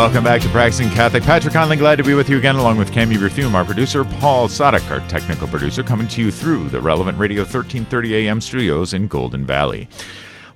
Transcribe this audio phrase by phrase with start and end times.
[0.00, 1.24] Welcome back to Practicing Catholic.
[1.24, 4.48] Patrick Conley, glad to be with you again, along with Cami Berthume, our producer, Paul
[4.48, 9.08] Sadek, our technical producer, coming to you through the Relevant Radio 1330 AM studios in
[9.08, 9.90] Golden Valley.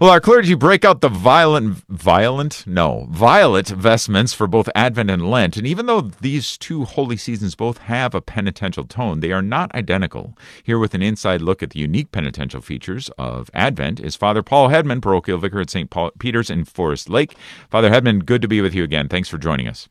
[0.04, 5.30] Well, our clergy break out the violent, violent, no, violet vestments for both Advent and
[5.30, 5.56] Lent.
[5.56, 9.74] And even though these two holy seasons both have a penitential tone, they are not
[9.74, 10.36] identical.
[10.62, 14.68] Here, with an inside look at the unique penitential features of Advent, is Father Paul
[14.68, 15.90] Hedman, parochial vicar at St.
[16.18, 17.34] Peter's in Forest Lake.
[17.70, 19.08] Father Hedman, good to be with you again.
[19.08, 19.88] Thanks for joining us.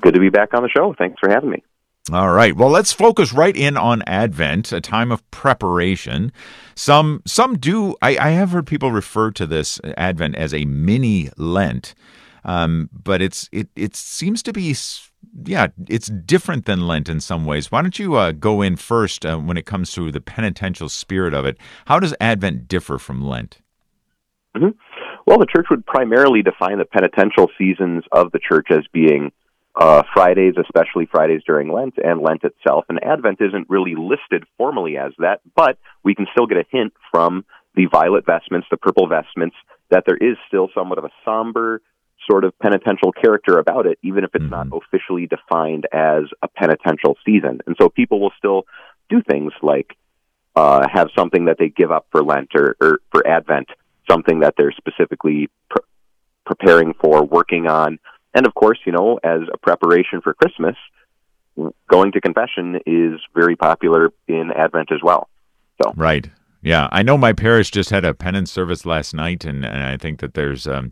[0.00, 0.94] Good to be back on the show.
[0.96, 1.62] Thanks for having me.
[2.12, 2.54] All right.
[2.54, 6.30] Well, let's focus right in on Advent, a time of preparation.
[6.76, 7.96] Some some do.
[8.00, 11.96] I, I have heard people refer to this Advent as a mini Lent,
[12.44, 14.72] um, but it's it it seems to be
[15.46, 17.72] yeah it's different than Lent in some ways.
[17.72, 21.34] Why don't you uh, go in first uh, when it comes to the penitential spirit
[21.34, 21.58] of it?
[21.86, 23.58] How does Advent differ from Lent?
[24.56, 24.78] Mm-hmm.
[25.26, 29.32] Well, the church would primarily define the penitential seasons of the church as being
[29.76, 32.86] uh, Fridays, especially Fridays during Lent and Lent itself.
[32.88, 36.94] And Advent isn't really listed formally as that, but we can still get a hint
[37.10, 39.54] from the violet vestments, the purple vestments,
[39.90, 41.82] that there is still somewhat of a somber
[42.28, 44.70] sort of penitential character about it, even if it's mm-hmm.
[44.70, 47.60] not officially defined as a penitential season.
[47.66, 48.64] And so people will still
[49.08, 49.96] do things like
[50.56, 53.68] uh, have something that they give up for Lent or, or for Advent,
[54.10, 55.84] something that they're specifically pr-
[56.46, 57.98] preparing for, working on,
[58.36, 60.76] and of course, you know, as a preparation for Christmas,
[61.90, 65.28] going to confession is very popular in Advent as well.
[65.82, 66.28] So right.
[66.62, 69.96] Yeah, I know my parish just had a penance service last night, and, and I
[69.96, 70.90] think that there's um,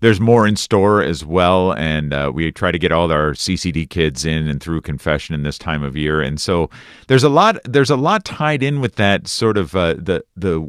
[0.00, 1.72] there's more in store as well.
[1.72, 5.42] And uh, we try to get all our CCD kids in and through confession in
[5.42, 6.70] this time of year, and so
[7.06, 10.68] there's a lot there's a lot tied in with that sort of uh, the the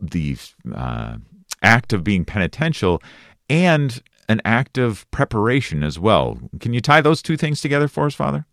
[0.00, 0.36] the
[0.74, 1.16] uh,
[1.62, 3.02] act of being penitential
[3.50, 6.38] and an act of preparation as well.
[6.60, 8.46] Can you tie those two things together for us, Father?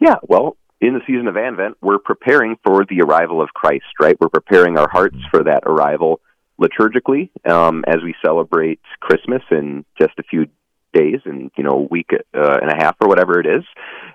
[0.00, 4.16] Yeah, well, in the season of Advent, we're preparing for the arrival of Christ, right?
[4.20, 6.20] We're preparing our hearts for that arrival
[6.60, 10.46] liturgically um, as we celebrate Christmas in just a few
[10.92, 13.62] days and you know a week uh, and a half or whatever it is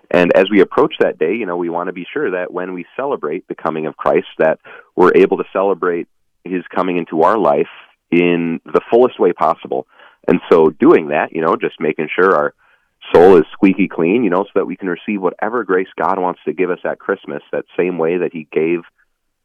[0.09, 2.73] and as we approach that day you know we want to be sure that when
[2.73, 4.59] we celebrate the coming of christ that
[4.95, 6.07] we're able to celebrate
[6.43, 7.69] his coming into our life
[8.09, 9.85] in the fullest way possible
[10.28, 12.53] and so doing that, you know, just making sure our
[13.13, 16.39] soul is squeaky clean, you know, so that we can receive whatever grace God wants
[16.45, 18.81] to give us at Christmas, that same way that he gave,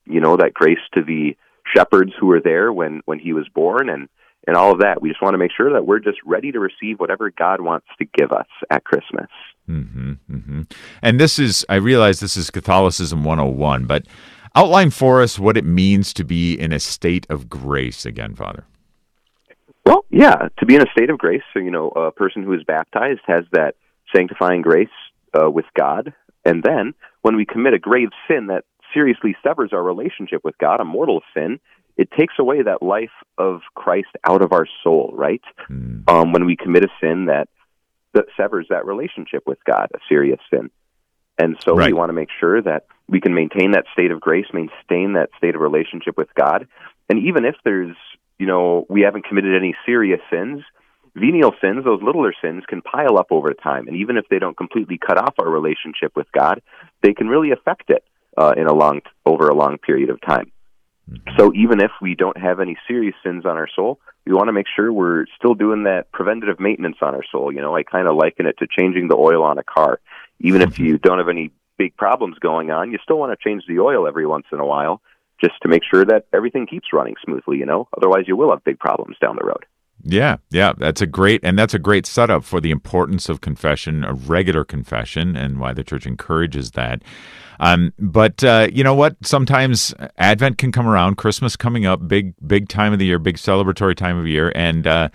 [0.04, 1.36] you know, that grace to the
[1.74, 4.08] shepherds who were there when when he was born and
[4.46, 5.02] and all of that.
[5.02, 7.86] We just want to make sure that we're just ready to receive whatever God wants
[7.98, 9.28] to give us at Christmas.
[9.68, 10.62] Mm-hmm, mm-hmm.
[11.02, 14.06] And this is, I realize this is Catholicism 101, but
[14.54, 18.64] outline for us what it means to be in a state of grace again, Father.
[19.88, 22.52] Well, yeah, to be in a state of grace, so you know, a person who
[22.52, 23.74] is baptized has that
[24.14, 24.88] sanctifying grace
[25.32, 26.12] uh, with God,
[26.44, 30.80] and then when we commit a grave sin that seriously severs our relationship with God,
[30.80, 31.58] a mortal sin,
[31.96, 35.40] it takes away that life of Christ out of our soul, right?
[35.70, 36.06] Mm.
[36.06, 37.48] Um, when we commit a sin that
[38.12, 40.70] that severs that relationship with God, a serious sin.
[41.38, 41.86] And so right.
[41.86, 45.30] we want to make sure that we can maintain that state of grace, maintain that
[45.38, 46.68] state of relationship with God.
[47.08, 47.96] And even if there's
[48.38, 50.62] you know, we haven't committed any serious sins,
[51.14, 53.88] venial sins, those littler sins, can pile up over time.
[53.88, 56.62] And even if they don't completely cut off our relationship with God,
[57.02, 58.04] they can really affect it
[58.36, 60.52] uh, in a long over a long period of time.
[61.10, 61.36] Mm-hmm.
[61.36, 64.52] So even if we don't have any serious sins on our soul, we want to
[64.52, 67.52] make sure we're still doing that preventative maintenance on our soul.
[67.52, 70.00] You know, I kind of liken it to changing the oil on a car.
[70.40, 70.84] Even if mm-hmm.
[70.84, 74.06] you don't have any big problems going on, you still want to change the oil
[74.06, 75.00] every once in a while
[75.40, 77.88] just to make sure that everything keeps running smoothly, you know?
[77.96, 79.64] Otherwise, you will have big problems down the road.
[80.04, 84.04] Yeah, yeah, that's a great and that's a great setup for the importance of confession,
[84.04, 87.02] a regular confession, and why the church encourages that.
[87.58, 89.16] Um, but uh, you know what?
[89.22, 93.36] Sometimes Advent can come around, Christmas coming up, big big time of the year, big
[93.38, 95.08] celebratory time of year, and uh,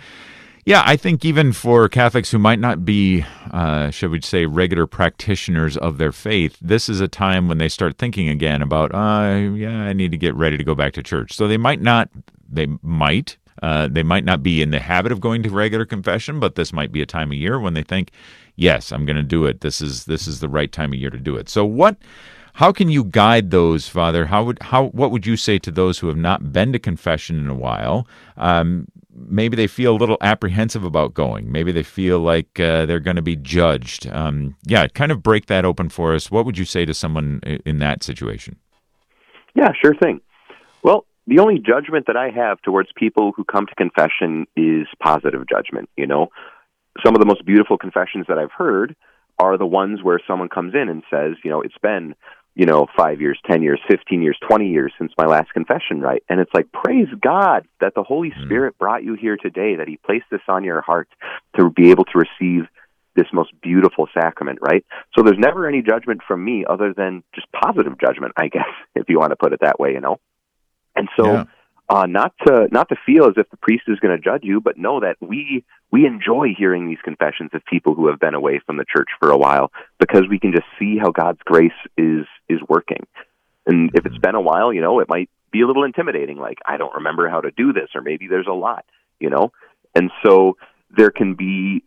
[0.66, 4.88] yeah, I think even for Catholics who might not be, uh, should we say, regular
[4.88, 9.52] practitioners of their faith, this is a time when they start thinking again about, uh,
[9.56, 11.34] yeah, I need to get ready to go back to church.
[11.34, 12.10] So they might not,
[12.50, 16.40] they might, uh, they might not be in the habit of going to regular confession,
[16.40, 18.12] but this might be a time of year when they think,
[18.56, 19.62] yes, I'm going to do it.
[19.62, 21.50] This is this is the right time of year to do it.
[21.50, 21.98] So what?
[22.58, 24.28] How can you guide those, Father?
[24.28, 27.40] How would how what would you say to those who have not been to confession
[27.40, 28.08] in a while?
[28.38, 31.52] Um, maybe they feel a little apprehensive about going.
[31.52, 34.08] Maybe they feel like uh, they're going to be judged.
[34.08, 36.32] Um, yeah, kind of break that open for us.
[36.32, 38.58] What would you say to someone in that situation?
[39.56, 40.22] Yeah, sure thing.
[40.84, 45.44] Well, the only judgment that I have towards people who come to confession is positive
[45.48, 45.90] judgment.
[45.96, 46.30] You know,
[47.06, 48.96] some of the most beautiful confessions that I've heard
[49.40, 52.16] are the ones where someone comes in and says, you know, it's been,
[52.56, 56.24] you know, five years, 10 years, 15 years, 20 years since my last confession, right?
[56.30, 58.44] And it's like, praise God that the Holy mm-hmm.
[58.46, 61.10] Spirit brought you here today, that He placed this on your heart
[61.58, 62.68] to be able to receive
[63.16, 64.86] this most beautiful sacrament, right?
[65.16, 69.10] So there's never any judgment from me other than just positive judgment, I guess, if
[69.10, 70.20] you want to put it that way, you know?
[70.96, 71.44] And so, yeah
[71.90, 74.62] uh, not to not to feel as if the priest is going to judge you,
[74.62, 78.60] but know that we we enjoy hearing these confessions of people who have been away
[78.66, 82.26] from the church for a while because we can just see how God's grace is
[82.48, 83.06] is working.
[83.66, 86.38] And if it's been a while, you know, it might be a little intimidating.
[86.38, 88.86] Like I don't remember how to do this, or maybe there's a lot,
[89.20, 89.52] you know.
[89.94, 90.58] And so
[90.96, 91.84] there can be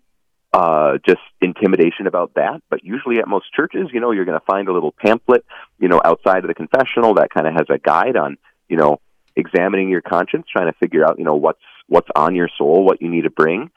[0.52, 2.62] uh, just intimidation about that.
[2.70, 5.44] But usually at most churches, you know, you're going to find a little pamphlet,
[5.78, 8.38] you know, outside of the confessional that kind of has a guide on,
[8.68, 9.00] you know,
[9.36, 13.00] examining your conscience, trying to figure out, you know, what's what's on your soul, what
[13.00, 13.70] you need to bring,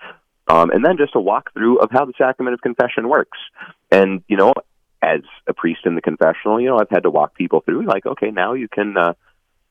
[0.48, 3.38] um, and then just a walkthrough of how the sacrament of confession works.
[3.92, 4.54] And you know,
[5.02, 8.06] as a priest in the confessional, you know, I've had to walk people through, like,
[8.06, 9.14] okay, now you can, uh,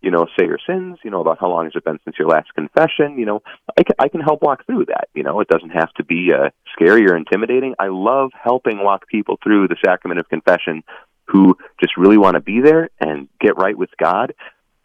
[0.00, 0.98] you know, say your sins.
[1.02, 3.18] You know, about how long has it been since your last confession?
[3.18, 3.42] You know,
[3.76, 5.08] I can, I can help walk through that.
[5.14, 7.74] You know, it doesn't have to be uh, scary or intimidating.
[7.78, 10.82] I love helping walk people through the sacrament of confession
[11.26, 14.34] who just really want to be there and get right with God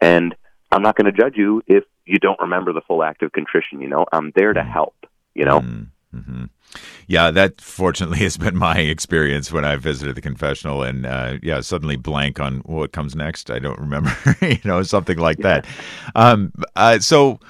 [0.00, 0.34] and
[0.74, 3.80] I'm not going to judge you if you don't remember the full act of contrition.
[3.80, 4.70] You know, I'm there to mm.
[4.70, 4.94] help.
[5.34, 5.60] You know.
[5.60, 6.44] Mm-hmm.
[7.06, 11.60] Yeah, that fortunately has been my experience when I visited the confessional, and uh, yeah,
[11.60, 13.50] suddenly blank on what comes next.
[13.50, 14.12] I don't remember,
[14.42, 15.60] you know, something like yeah.
[15.60, 15.66] that.
[16.14, 17.40] Um, uh, so.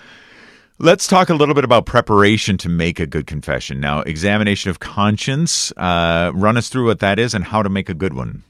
[0.81, 3.79] Let's talk a little bit about preparation to make a good confession.
[3.79, 5.73] Now, examination of conscience.
[5.77, 8.43] Uh, run us through what that is and how to make a good one.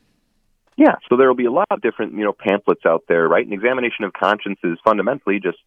[0.76, 3.47] Yeah, so there will be a lot of different, you know, pamphlets out there, right?
[3.47, 5.59] An examination of conscience is fundamentally just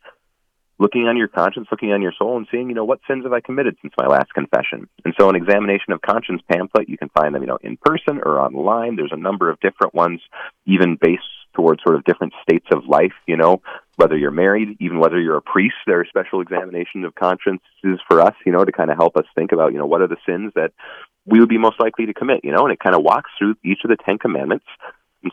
[0.79, 3.33] looking on your conscience, looking on your soul, and seeing, you know, what sins have
[3.33, 4.87] I committed since my last confession.
[5.05, 8.19] And so, an examination of conscience pamphlet, you can find them, you know, in person
[8.23, 8.95] or online.
[8.95, 10.21] There's a number of different ones,
[10.65, 11.23] even based
[11.55, 13.13] towards sort of different states of life.
[13.27, 13.61] You know,
[13.95, 18.21] whether you're married, even whether you're a priest, there are special examinations of consciences for
[18.21, 20.17] us, you know, to kind of help us think about, you know, what are the
[20.25, 20.71] sins that
[21.25, 23.55] we would be most likely to commit, you know, and it kind of walks through
[23.63, 24.65] each of the Ten Commandments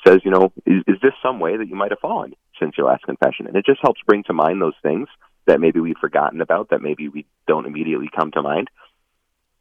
[0.07, 2.87] says, you know, is, is this some way that you might have fallen since your
[2.87, 3.47] last confession?
[3.47, 5.09] And it just helps bring to mind those things
[5.47, 8.69] that maybe we've forgotten about, that maybe we don't immediately come to mind,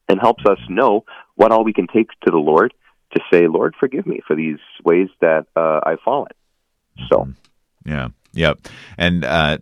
[0.07, 2.73] and helps us know what all we can take to the Lord
[3.13, 6.31] to say, Lord, forgive me for these ways that uh, I've fallen.
[7.09, 7.89] So, mm-hmm.
[7.89, 8.07] yeah.
[8.35, 9.59] Yep, and uh,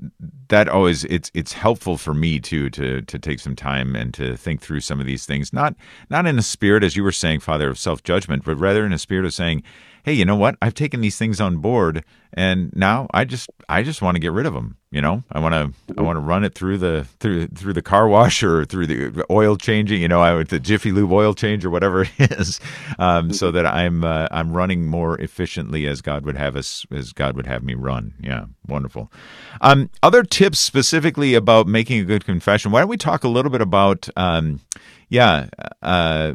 [0.47, 4.38] that always it's it's helpful for me too to to take some time and to
[4.38, 5.51] think through some of these things.
[5.51, 5.75] Not
[6.09, 8.94] not in a spirit, as you were saying, Father, of self judgment, but rather in
[8.94, 9.63] a spirit of saying,
[10.03, 10.56] hey, you know what?
[10.62, 12.03] I've taken these things on board,
[12.33, 14.77] and now I just I just want to get rid of them.
[14.92, 17.81] You know, I want to I want to run it through the through through the
[17.81, 20.01] car wash or through the oil changing.
[20.01, 22.59] You know, I the Jiffy Lube oil change or whatever it is,
[23.00, 27.13] um, so that I'm uh, I'm running more efficiently as God would have us as
[27.13, 28.13] God would have me run.
[28.19, 29.12] Yeah, wonderful.
[29.62, 32.71] Um, other tips specifically about making a good confession.
[32.71, 34.59] Why don't we talk a little bit about um,
[35.09, 35.47] yeah.
[35.81, 36.33] Uh,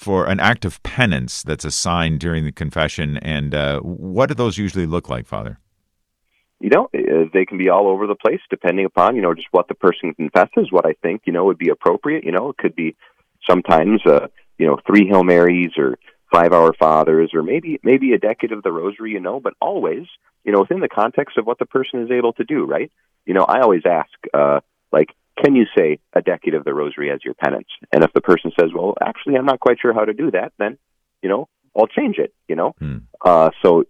[0.00, 4.56] for an act of penance that's assigned during the confession, and uh, what do those
[4.56, 5.58] usually look like, Father?
[6.58, 9.48] You know, uh, they can be all over the place depending upon you know just
[9.50, 10.72] what the person confesses.
[10.72, 12.24] What I think you know would be appropriate.
[12.24, 12.96] You know, it could be
[13.48, 15.98] sometimes uh, you know three Hail Marys or
[16.32, 19.12] five Our Fathers or maybe maybe a decade of the Rosary.
[19.12, 20.06] You know, but always
[20.44, 22.64] you know within the context of what the person is able to do.
[22.64, 22.90] Right?
[23.26, 24.60] You know, I always ask uh,
[24.92, 25.10] like
[25.42, 27.68] can you say a decade of the rosary as your penance?
[27.92, 30.52] And if the person says, well, actually, I'm not quite sure how to do that,
[30.58, 30.78] then,
[31.22, 32.74] you know, I'll change it, you know?
[32.78, 32.98] Hmm.
[33.24, 33.84] Uh, so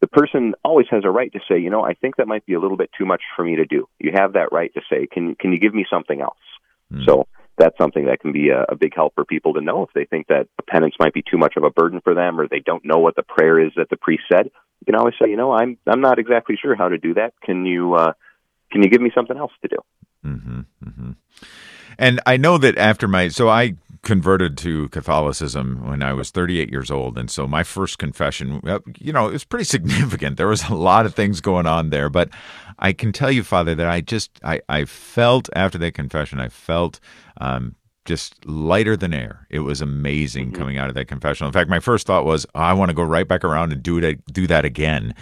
[0.00, 2.54] the person always has a right to say, you know, I think that might be
[2.54, 3.88] a little bit too much for me to do.
[3.98, 6.38] You have that right to say, can, can you give me something else?
[6.92, 7.04] Hmm.
[7.06, 9.90] So that's something that can be a, a big help for people to know if
[9.94, 12.48] they think that a penance might be too much of a burden for them or
[12.48, 14.50] they don't know what the prayer is that the priest said.
[14.80, 17.32] You can always say, you know, I'm, I'm not exactly sure how to do that.
[17.42, 18.12] Can you, uh,
[18.70, 19.76] can you give me something else to do?
[20.24, 21.10] Mm-hmm, mm-hmm.
[21.98, 26.70] And I know that after my so I converted to Catholicism when I was 38
[26.70, 28.60] years old, and so my first confession,
[28.98, 30.36] you know, it was pretty significant.
[30.36, 32.30] There was a lot of things going on there, but
[32.78, 36.48] I can tell you, Father, that I just I I felt after that confession, I
[36.48, 37.00] felt
[37.40, 39.46] um, just lighter than air.
[39.50, 40.56] It was amazing mm-hmm.
[40.56, 41.48] coming out of that confessional.
[41.48, 43.82] In fact, my first thought was, oh, I want to go right back around and
[43.82, 45.14] do it, do that again.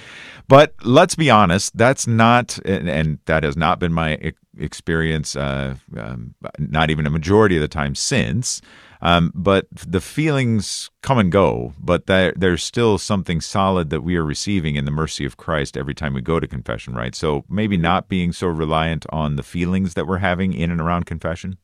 [0.49, 4.19] But let's be honest, that's not, and, and that has not been my
[4.59, 5.37] experience.
[5.37, 8.61] Uh, um, not even a majority of the time since.
[9.03, 14.17] Um, but the feelings come and go, but there, there's still something solid that we
[14.17, 17.13] are receiving in the mercy of Christ every time we go to confession, right?
[17.13, 21.07] So maybe not being so reliant on the feelings that we're having in and around
[21.07, 21.59] confession.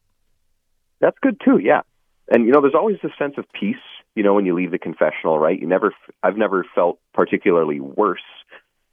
[1.01, 1.59] That's good too.
[1.59, 1.83] Yeah.
[2.29, 3.77] And you know, there's always this sense of peace.
[4.17, 5.57] You know, when you leave the confessional, right?
[5.59, 5.95] You never.
[6.25, 8.19] I've never felt particularly worse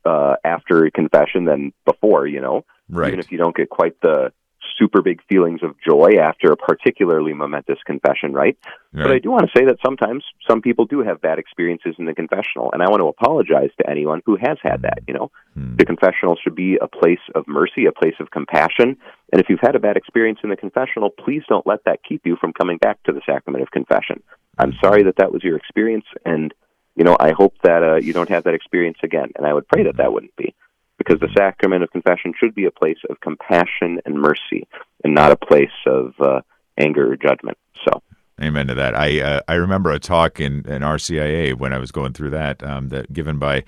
[0.06, 2.28] uh, after confession than before.
[2.28, 3.08] You know, right.
[3.08, 4.32] even if you don't get quite the
[4.78, 8.58] super big feelings of joy after a particularly momentous confession, right?
[8.94, 9.04] right?
[9.04, 12.06] But I do want to say that sometimes some people do have bad experiences in
[12.06, 15.00] the confessional, and I want to apologize to anyone who has had that.
[15.08, 15.76] You know, hmm.
[15.76, 18.98] the confessional should be a place of mercy, a place of compassion,
[19.32, 22.22] and if you've had a bad experience in the confessional, please don't let that keep
[22.26, 24.22] you from coming back to the sacrament of confession.
[24.58, 24.86] I'm hmm.
[24.86, 26.54] sorry that that was your experience, and
[26.96, 29.68] you know, I hope that uh, you don't have that experience again, and I would
[29.68, 30.56] pray that that wouldn't be
[30.98, 34.68] because the sacrament of confession should be a place of compassion and mercy
[35.04, 36.42] and not a place of uh,
[36.78, 37.58] anger or judgment.
[37.86, 38.02] So.
[38.42, 38.96] Amen to that.
[38.96, 42.62] I uh, I remember a talk in, in RCIA when I was going through that
[42.64, 43.64] um, that given by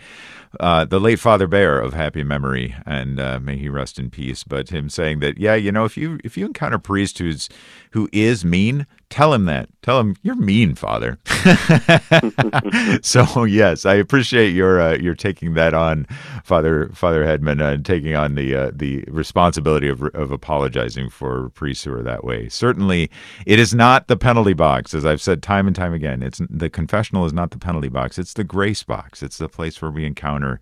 [0.59, 4.43] uh, the late Father Bear of happy memory, and uh, may he rest in peace.
[4.43, 7.47] But him saying that, yeah, you know, if you if you encounter a priest who's
[7.91, 9.69] who is mean, tell him that.
[9.81, 11.17] Tell him you're mean, Father.
[13.01, 16.05] so yes, I appreciate your uh, your taking that on,
[16.43, 21.49] Father Father Hedman, and uh, taking on the uh, the responsibility of of apologizing for
[21.49, 22.49] priests who are that way.
[22.49, 23.09] Certainly,
[23.45, 26.21] it is not the penalty box, as I've said time and time again.
[26.21, 28.17] It's the confessional is not the penalty box.
[28.19, 29.23] It's the grace box.
[29.23, 30.59] It's the place where we encounter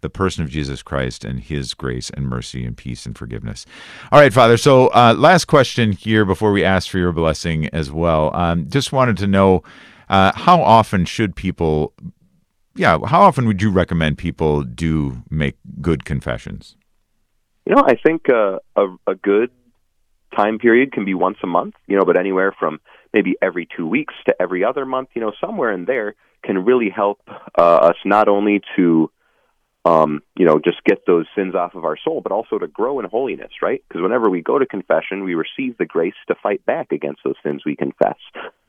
[0.00, 3.66] the person of Jesus Christ and his grace and mercy and peace and forgiveness.
[4.12, 4.56] All right, Father.
[4.56, 8.34] So, uh, last question here before we ask for your blessing as well.
[8.34, 9.62] Um, just wanted to know
[10.08, 11.92] uh, how often should people,
[12.74, 16.76] yeah, how often would you recommend people do make good confessions?
[17.66, 19.50] You know, I think uh, a, a good
[20.36, 22.80] time period can be once a month, you know, but anywhere from
[23.12, 26.90] maybe every two weeks to every other month, you know, somewhere in there can really
[26.90, 27.20] help
[27.58, 29.10] uh, us not only to
[29.86, 32.98] um, you know, just get those sins off of our soul, but also to grow
[32.98, 33.82] in holiness, right?
[33.88, 37.36] Because whenever we go to confession, we receive the grace to fight back against those
[37.44, 38.16] sins we confess.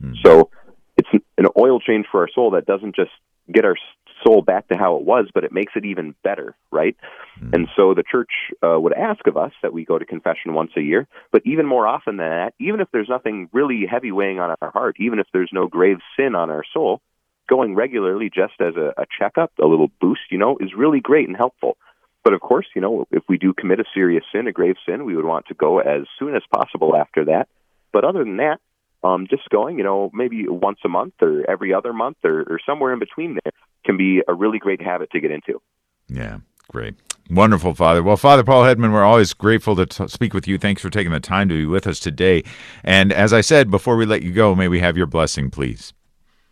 [0.01, 0.13] Mm.
[0.23, 0.51] So
[0.95, 1.09] it's
[1.39, 3.09] an oil change for our soul that doesn't just
[3.51, 3.75] get our
[4.23, 6.95] soul back to how it was, but it makes it even better, right?
[7.41, 7.53] Mm.
[7.53, 8.31] And so the church
[8.61, 11.65] uh, would ask of us that we go to confession once a year, but even
[11.65, 15.17] more often than that, even if there's nothing really heavy weighing on our heart, even
[15.17, 17.01] if there's no grave sin on our soul,
[17.47, 21.27] going regularly just as a, a checkup, a little boost, you know, is really great
[21.27, 21.77] and helpful.
[22.23, 25.05] But of course, you know, if we do commit a serious sin, a grave sin,
[25.05, 27.47] we would want to go as soon as possible after that.
[27.93, 28.59] But other than that,
[29.03, 32.59] um, just going, you know, maybe once a month or every other month or, or
[32.65, 33.53] somewhere in between there
[33.85, 35.61] can be a really great habit to get into.
[36.09, 36.39] Yeah,
[36.69, 36.95] great.
[37.29, 38.01] Wonderful, Father.
[38.01, 40.57] Well, Father Paul Hedman, we're always grateful to t- speak with you.
[40.57, 42.43] Thanks for taking the time to be with us today.
[42.83, 45.93] And as I said, before we let you go, may we have your blessing, please?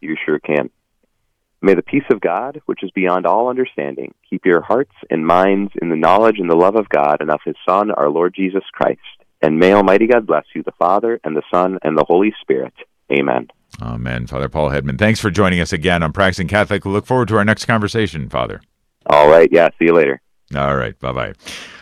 [0.01, 0.69] You sure can.
[1.65, 5.71] May the peace of God, which is beyond all understanding, keep your hearts and minds
[5.81, 8.61] in the knowledge and the love of God and of His Son, our Lord Jesus
[8.71, 8.99] Christ.
[9.41, 12.75] And may Almighty God bless you, the Father, and the Son, and the Holy Spirit.
[13.11, 13.47] Amen.
[13.81, 14.27] Amen.
[14.27, 16.85] Father Paul Hedman, thanks for joining us again on Practicing Catholic.
[16.85, 18.61] We look forward to our next conversation, Father.
[19.07, 19.49] All right.
[19.51, 19.69] Yeah.
[19.79, 20.21] See you later.
[20.55, 20.99] All right.
[20.99, 21.33] Bye bye.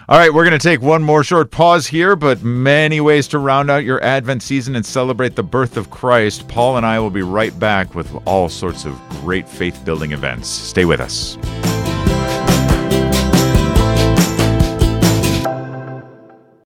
[0.10, 3.40] All right, we're going to take one more short pause here, but many ways to
[3.40, 6.46] round out your Advent season and celebrate the birth of Christ.
[6.50, 10.50] Paul and I will be right back with all sorts of great faith building events.
[10.50, 11.38] Stay with us.